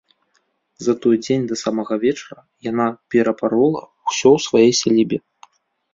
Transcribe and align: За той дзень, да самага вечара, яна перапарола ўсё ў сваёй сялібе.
За 0.85 0.93
той 1.01 1.15
дзень, 1.25 1.43
да 1.51 1.55
самага 1.63 1.95
вечара, 2.05 2.39
яна 2.71 2.87
перапарола 3.17 3.81
ўсё 4.09 4.29
ў 4.37 4.45
сваёй 4.47 4.73
сялібе. 4.81 5.17